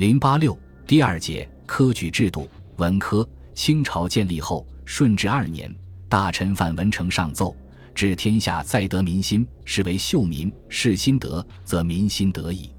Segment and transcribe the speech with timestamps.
[0.00, 3.28] 零八六第二节科举制度文科。
[3.52, 5.70] 清朝建立后，顺治二年，
[6.08, 7.54] 大臣范文成上奏：
[7.94, 12.70] 治天下在得民心，是为秀民；事心得，则民心得矣。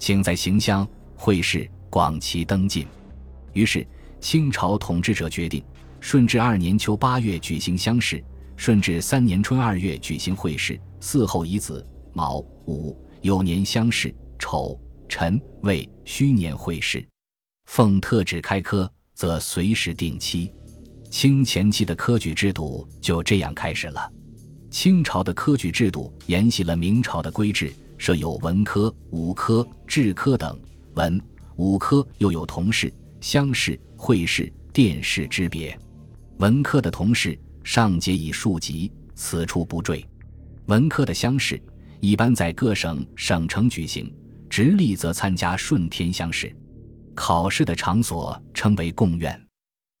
[0.00, 0.84] 请在行乡
[1.14, 2.84] 会试广其登进。
[3.52, 3.86] 于是，
[4.18, 5.62] 清朝统治者决定，
[6.00, 8.20] 顺治二年秋八月举行乡试，
[8.56, 10.76] 顺治三年春二月举行会试。
[11.00, 14.76] 嗣后以子卯午酉年乡试，丑
[15.08, 17.06] 臣为虚年会试。
[17.66, 18.90] 奉特旨开科。
[19.16, 20.52] 则随时定期。
[21.10, 24.12] 清前期的科举制度就这样开始了。
[24.70, 30.60] 清朝的科举制度沿袭了明朝的规制，设有文科、武科、制科等。
[30.96, 31.18] 文、
[31.56, 32.92] 武科又有同试、
[33.22, 35.76] 乡试、会试、殿试之别。
[36.36, 40.06] 文科的同试上节以庶级，此处不赘。
[40.66, 41.58] 文科的乡试
[42.00, 44.14] 一般在各省省城举行，
[44.48, 46.54] 直隶则参加顺天乡试。
[47.14, 49.40] 考试的场所称为贡院，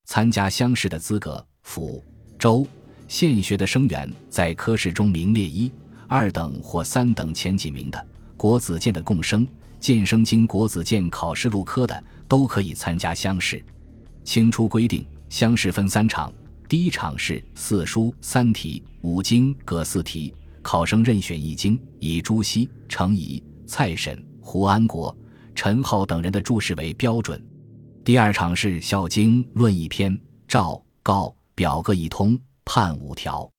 [0.04, 2.04] 参加乡试的资格，府、
[2.38, 2.66] 州、
[3.08, 5.72] 县学的生源在科试中名列一、
[6.06, 9.46] 二等或三等前几名的，国子监的贡生、
[9.80, 13.64] 荐生经国子监考试录科的，都可以参加乡试。
[14.22, 16.32] 清初规定，乡试分三场，
[16.68, 25.14] 第一场是四书三题、五经各四题，考生任选一经，以朱熹、程颐、蔡沈、胡安国。
[25.56, 27.44] 陈浩等人的注释为标准。
[28.04, 30.16] 第二场是《孝经》论一篇，
[30.46, 33.50] 诏告表各一通，判五条。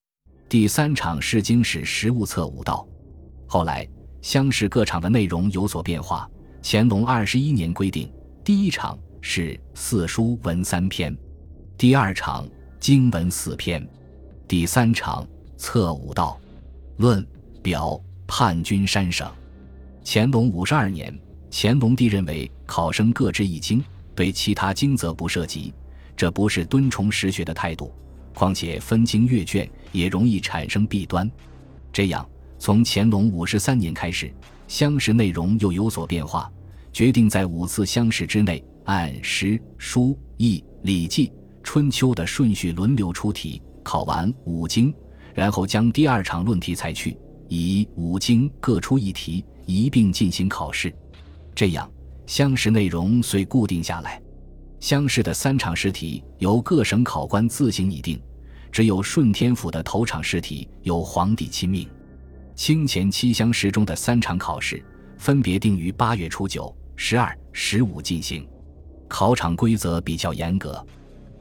[0.48, 2.88] 第三场试经史实物测五道。
[3.48, 3.86] 后来
[4.22, 6.30] 乡试各场的内容有所变化。
[6.64, 8.10] 乾隆二十一年规定，
[8.46, 11.16] 第一场是四书文三篇，
[11.78, 12.48] 第二场
[12.80, 13.86] 经文四篇，
[14.48, 16.40] 第三场测五道，
[16.96, 17.26] 论
[17.62, 19.30] 表判均三省。
[20.10, 21.14] 乾隆五十二年。
[21.52, 23.84] 乾隆帝认为考生各知一经，
[24.16, 25.74] 对其他经则不涉及，
[26.16, 27.94] 这不是敦崇实学的态度。
[28.34, 31.30] 况且分经阅卷也容易产生弊端。
[31.92, 32.26] 这样，
[32.58, 34.34] 从乾隆五十三年开始，
[34.66, 36.50] 乡试内容又有所变化，
[36.94, 44.94] 决定在五次乡试之内，按诗、书、易、礼、记、春秋的顺序轮流出题，考完五经，
[45.34, 47.18] 然后将第二场论题裁去，
[47.50, 50.92] 以五经各出一题，一并进行考试。
[51.54, 51.88] 这样，
[52.26, 54.20] 乡试内容虽固定下来，
[54.80, 58.20] 乡试的三场试题由各省考官自行拟定，
[58.72, 61.88] 只有顺天府的头场试题由皇帝亲命。
[62.56, 64.84] 清前七乡试中的三场考试
[65.18, 68.48] 分别定于八月初九、十二、十五进行，
[69.08, 70.84] 考场规则比较严格。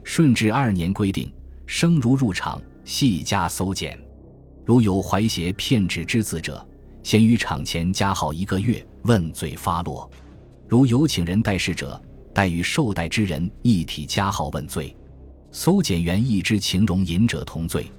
[0.03, 1.33] 顺治二年规定，
[1.65, 3.97] 生如入场，系加搜检，
[4.65, 6.66] 如有怀挟骗纸之字者。
[7.07, 10.11] 先于场前加号一个月，问罪发落。
[10.67, 11.97] 如有请人代事者，
[12.33, 14.93] 待与受代之人一体加号问罪。
[15.49, 17.89] 搜检员亦知情容隐者同罪。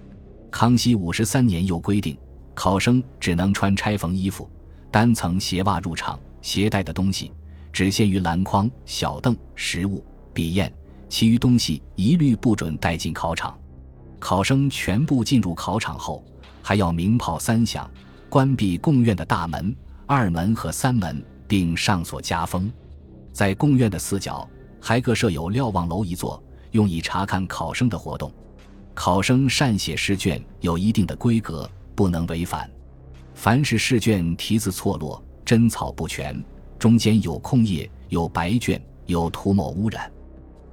[0.51, 2.19] 康熙五十三年又规定，
[2.53, 4.47] 考生只能穿拆缝衣服、
[4.91, 7.33] 单层鞋袜入场，携带的东西
[7.73, 10.05] 只限于篮筐、小凳、食物、
[10.35, 10.71] 笔砚，
[11.09, 13.59] 其余东西一律不准带进考场。
[14.19, 16.23] 考生全部进入考场后，
[16.61, 17.91] 还要鸣炮三响。
[18.28, 19.75] 关闭贡院的大门、
[20.06, 22.71] 二门和三门，并上锁加封。
[23.33, 24.47] 在贡院的四角
[24.81, 28.31] 还各设有瞭望楼一座，用以查看考生的活动。
[28.93, 32.71] 考生善写试卷有一定的规格，不能违反。
[33.34, 36.44] 凡是试卷题字错落、针草不全、
[36.78, 40.11] 中间有空页、有白卷、有涂抹污染，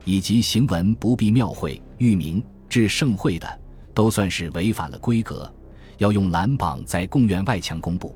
[0.04, 3.60] 以及行文不必庙会、域名、至盛会的，
[3.94, 5.50] 都算是违反了规格。
[5.98, 8.16] 要用蓝榜在贡院外墙公布，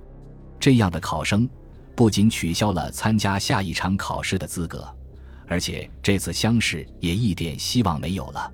[0.59, 1.47] 这样的考生
[1.95, 4.87] 不仅取消了参加下一场考试的资格，
[5.47, 8.51] 而且这次乡试也一点希望没有了。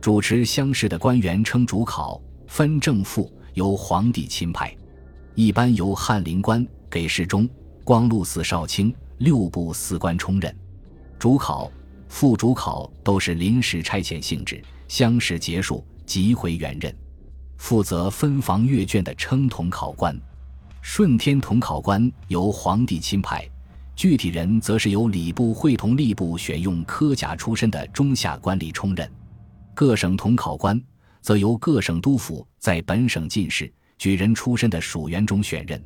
[0.00, 4.74] 主持乡试的官员称主考，分正副，由皇帝钦派，
[5.34, 7.48] 一般由翰林官给事中、
[7.84, 10.54] 光禄寺少卿、六部司官充任。
[11.18, 11.70] 主考、
[12.08, 16.94] 副主考都是临时差遣性质，乡试结束即回原任。
[17.58, 20.18] 负责分房阅卷的称统考官，
[20.80, 23.46] 顺天统考官由皇帝钦派，
[23.94, 29.10] 具体人则是由礼部会同吏部选用科甲出身的中下官吏充任。
[29.74, 30.80] 各省统考官
[31.20, 35.82] 则由各省督府在本省进士、举人出身的属员中选任。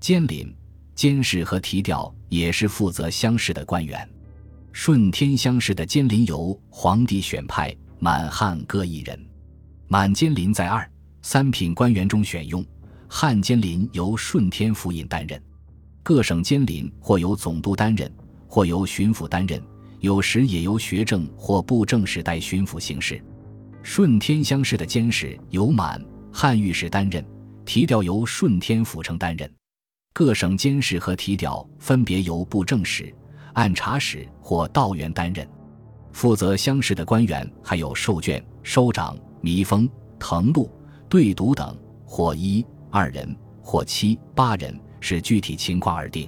[0.00, 0.54] 监领、
[0.94, 4.08] 监事和提调也是负责乡试的官员。
[4.72, 9.26] 顺天乡试的监临由皇帝选派，满汉各一人。
[9.86, 10.90] 满监临在二。
[11.22, 12.64] 三品官员中选用，
[13.08, 15.40] 汉监临由顺天府尹担任，
[16.02, 18.12] 各省监临或由总督担任，
[18.48, 19.62] 或由巡抚担任，
[20.00, 23.22] 有时也由学政或布政使代巡抚行事。
[23.84, 27.24] 顺天乡试的监事由满汉御史担任，
[27.64, 29.48] 提调由顺天府城担任。
[30.12, 33.14] 各省监事和提调分别由布政使、
[33.54, 35.48] 按察使或道员担任。
[36.12, 39.88] 负责乡试的官员还有授卷、收长、弥封、
[40.18, 40.70] 誊录、
[41.12, 41.76] 对读等，
[42.06, 46.26] 或一、二人，或七、八人，视具体情况而定。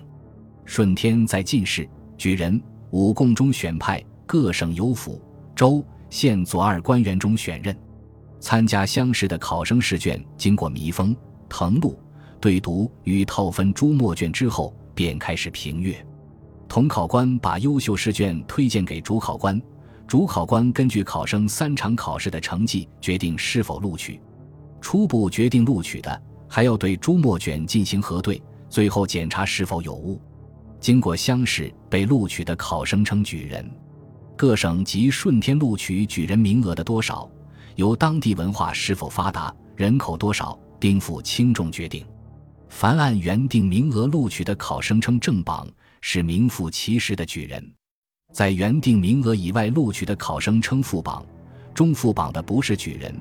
[0.66, 1.88] 顺天在进士、
[2.18, 5.18] 举人、五贡中选派，各省有府、
[5.56, 7.74] 州、县左二官员中选任。
[8.40, 11.16] 参加乡试的考生试卷经过密封、
[11.48, 11.98] 誊录。
[12.38, 15.96] 对读与套分朱墨卷之后，便开始评阅。
[16.68, 19.58] 统考官把优秀试卷推荐给主考官，
[20.06, 24.20] 主考官根据考生三场考试的成绩决定是否录取。
[24.84, 30.20] 初步决定录取的，还要对朱墨卷进行核对，最后检查是否有误。
[30.78, 33.68] 经过乡试被录取的考生称举人。
[34.36, 37.26] 各省及顺天录取举人名额的多少，
[37.76, 42.04] 由当地文化是否发达、人口多少、丁富轻重决定。
[42.68, 45.66] 凡按原定名额录取的考生称正榜，
[46.02, 47.58] 是名副其实的举人；
[48.34, 51.24] 在原定名额以外录取的考生称副榜，
[51.72, 53.18] 中副榜的不是举人。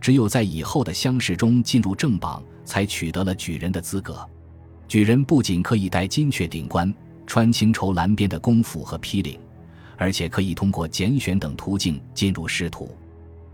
[0.00, 4.24] 只有在以后的乡试中进入正榜，才取得了举人的资格。
[4.88, 6.92] 举人不仅可以戴金阙顶冠、
[7.26, 9.38] 穿青绸蓝边的公服和披领，
[9.96, 12.94] 而且可以通过拣选等途径进入仕途。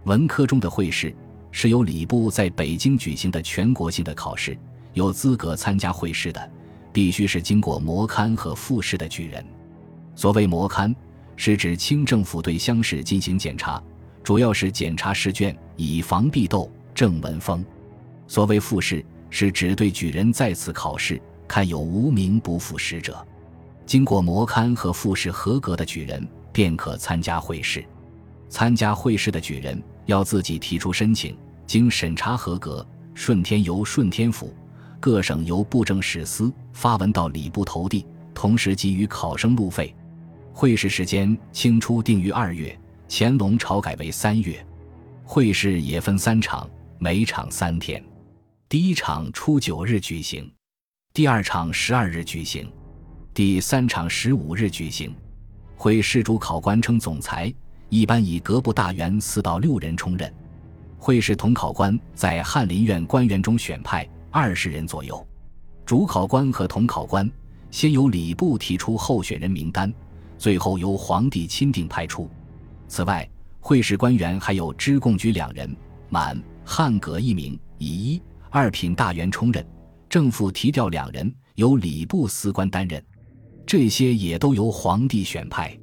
[0.05, 1.15] 文科中的会试
[1.51, 4.57] 是由礼部在北京举行的全国性的考试。
[4.95, 6.51] 有资格参加会试的，
[6.93, 9.43] 必须是经过模勘和复试的举人。
[10.15, 10.95] 所谓模勘，
[11.35, 13.83] 是指清政府对乡试进行检查，
[14.23, 17.65] 主要是检查试卷，以防弊斗、正文风。
[18.27, 23.27] 所谓复试，是指对举人再次考试，看有无名不副实者。
[23.85, 27.85] 经过模勘和复试合格的举人，便可参加会试。
[28.49, 31.37] 参加会试的举人要自己提出申请，
[31.67, 34.55] 经审查合格，顺天由顺天府。
[35.01, 39.93] 各省由布政使司发文到礼部投递，同时给予考生路费。
[40.53, 42.79] 会试时间清初定于二月，
[43.15, 44.67] 乾隆朝改为三月。
[45.23, 46.67] 会试也分三场，
[46.99, 48.03] 每场三天。
[48.71, 50.51] 第一场初九日举行，
[51.13, 52.73] 第二场十二日举行，
[53.35, 55.15] 第三场十五日举行。
[55.77, 57.53] 会试主考官称总裁，
[57.91, 60.33] 一般以各部大员四到六人充任。
[60.97, 64.09] 会试统考官在翰林院官员中选派。
[64.31, 65.23] 二十人左右，
[65.85, 67.31] 主考官和统考官
[67.71, 69.93] 先由礼部提出候选人名单，
[70.39, 72.27] 最后由皇帝钦定派出。
[72.93, 73.27] 此外，
[73.59, 75.75] 会试官员还有知贡举两人，
[76.11, 79.65] 满汉各一名，以一二品大员充任；
[80.11, 83.03] 正副提调两人，由礼部司官担任。
[83.65, 85.75] 这些也都由皇帝选派。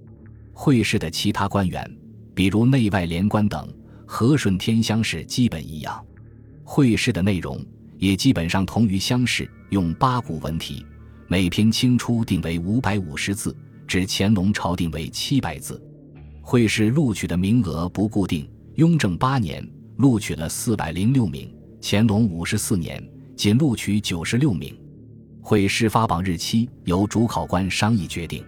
[0.53, 1.97] 会试的其他官员，
[2.35, 3.67] 比如内外连官等，
[4.05, 6.05] 和顺天乡试基本一样。
[6.63, 7.59] 会试的内容。
[7.97, 10.85] 也基本上同于乡试，用八股文题，
[11.27, 13.53] 每篇清初定为五百五十字，
[13.87, 15.83] 至乾隆朝定为七百字。
[16.49, 19.63] 会试录取的名额不固定，雍正八年
[19.97, 23.07] 录取了四百零六名，乾隆五十四年
[23.37, 24.75] 仅录取九十六名。
[25.43, 28.43] 会试发榜日期由主考官商议决定。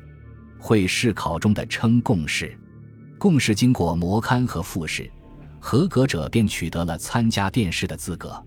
[0.57, 2.57] 会试考中的称贡士，
[3.19, 5.07] 贡士经过模勘和复试，
[5.59, 8.43] 合格者便取得了参加殿试的资格。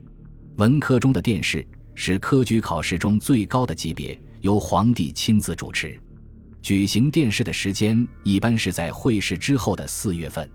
[0.56, 5.96] 文科中的殿试是科举考试中最高的级别，由皇帝亲自主持。
[6.64, 10.50] 举行殿试的时间一般是在会试之后的四月份。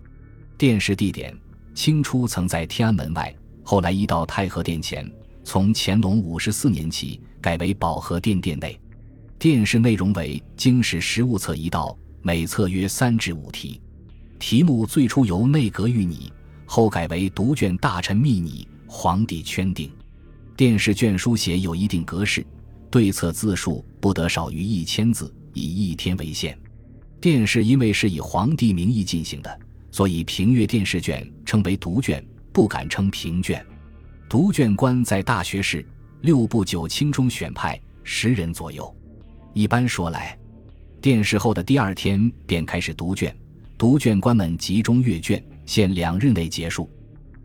[0.57, 1.37] 殿试地点
[1.75, 3.31] 清初曾在天安门外，
[3.63, 5.07] 后来移到太和殿前。
[5.43, 8.79] 从乾隆五十四年起改为保和殿殿内。
[9.37, 13.79] 殿试内容为经史实物册一道，每册约三至五题。
[14.39, 16.33] 题目最初由内阁御拟，
[16.65, 18.67] 后改为读卷大臣密拟。
[18.87, 19.91] 皇帝圈定，
[20.57, 22.43] 殿试卷书写有一定格式，
[22.89, 26.57] 对策字数不得少于一千字，以一天为限。
[27.19, 29.59] 殿试因为是以皇帝名义进行的，
[29.91, 33.65] 所以评阅殿试卷称为读卷，不敢称评卷。
[34.29, 35.85] 读卷官在大学士、
[36.21, 38.95] 六部九卿中选派十人左右。
[39.53, 40.37] 一般说来，
[41.01, 43.35] 殿试后的第二天便开始读卷，
[43.77, 46.89] 读卷官们集中阅卷，限两日内结束。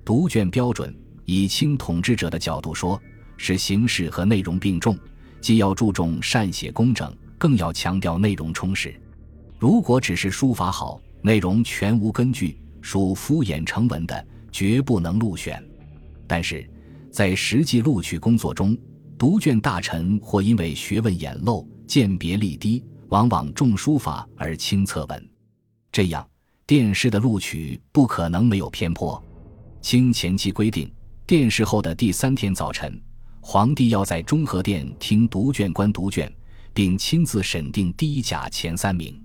[0.05, 0.95] 读卷标准。
[1.27, 3.01] 以清统治者的角度说，
[3.39, 4.95] 是形式和内容并重，
[5.41, 7.11] 既要注重善写工整，
[7.45, 8.99] 更要强调内容充实。
[9.59, 15.63] 如果只是书法好，内容全无根据，属敷衍成文的，绝不能入选。
[16.27, 16.67] 但是，
[17.11, 18.75] 在实际录取工作中，
[19.19, 25.29] 读卷大臣或因为学问眼漏、鉴别力低，往往重书法而轻策文，
[25.93, 26.27] 这样
[26.67, 29.23] 殿试的录取不可能没有偏颇。
[29.83, 30.91] 清前期规定，
[31.27, 32.99] 殿试后的第三天早晨，
[33.43, 36.35] 皇帝要在中和殿听读卷官读卷，
[36.75, 39.19] 并亲自审定第一甲前三名。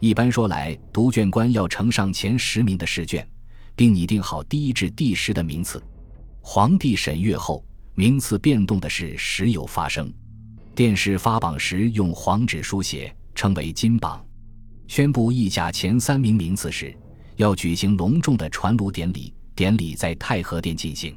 [0.00, 3.26] 一般说来，读卷官要呈上前十名的试卷，
[3.76, 5.80] 并拟定好第一至第十的名次。
[6.40, 10.12] 皇帝审阅后，名次变动的事时有发生。
[10.74, 14.24] 殿试发榜时用黄纸书写，称为金榜。
[14.88, 16.96] 宣布一甲前三名名次时，
[17.36, 21.16] 要举行隆重的传炉典礼，典礼在太和殿进行。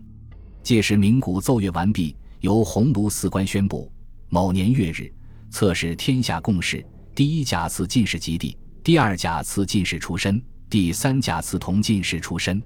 [0.61, 3.91] 届时鸣鼓奏乐完毕，由鸿胪寺官宣布
[4.29, 5.11] 某年月日
[5.53, 6.83] 测试天下共试
[7.13, 8.57] 第一甲次进士及第。
[8.83, 12.60] 第二甲次进士出身，第三甲次同进士出身，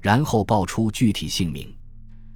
[0.00, 1.68] 然后报出具体姓名。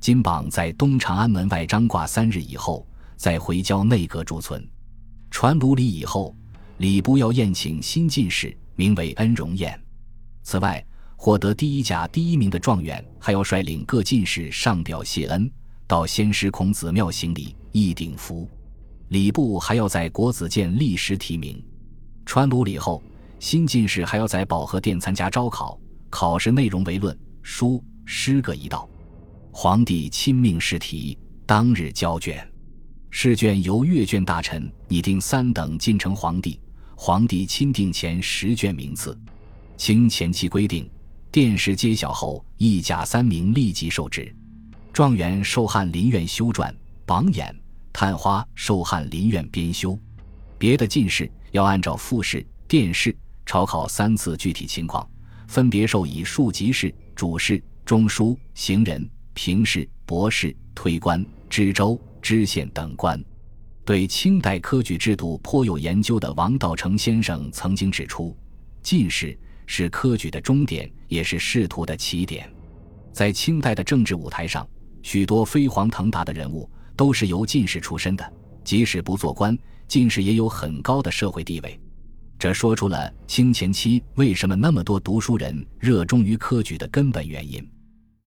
[0.01, 2.85] 金榜在东长安门外张挂三日以后，
[3.17, 4.69] 再回交内阁贮存。
[5.31, 6.35] 传炉礼以后，
[6.79, 9.81] 礼部要宴请新进士，名为恩荣宴。
[10.43, 10.85] 此外，
[11.15, 15.49] 获得第一甲第一名的状元，还要率领各进士上表谢恩，
[15.87, 18.51] 到先师孔子庙行礼，一顶服。
[19.14, 21.64] 礼部还要在国子监历时提名。
[22.26, 23.00] 传炉礼后。
[23.38, 25.78] 新进士还要在保和殿参加招考，
[26.09, 28.88] 考试内容为论、书、诗各一道。
[29.52, 32.49] 皇帝亲命试题，当日交卷。
[33.11, 36.59] 试卷由阅卷大臣拟定三等进呈皇帝，
[36.97, 39.16] 皇帝钦定前十卷名次。
[39.76, 40.88] 清前期规定，
[41.30, 44.35] 殿试揭晓后，一甲三名立即受职。
[44.90, 46.73] 状元受翰林院修撰
[47.04, 47.54] 榜眼，
[47.95, 49.99] 探花受翰林院编修。
[50.59, 53.17] 别的进士要按照复试、殿试。
[53.47, 55.07] 朝考三次，具体情况
[55.47, 63.23] 分别授以庶吉士、主事、中书、行人、平事、博士、推官、知州、知县等官。
[63.85, 68.35] 对清代科举制度颇有研究的王道成先生曾经指出，
[68.83, 72.51] 进士是科举的终点，也是仕途的起点。
[73.13, 74.67] 在清代的政治舞台上，
[75.03, 78.33] 许多飞黄腾达的人物都是由进士出身的，
[78.63, 81.79] 即使不做官，进士也有很高的社会地位。
[82.39, 87.67] 这说出了清前期为什么那么多读书人热衷于科举的根本原因。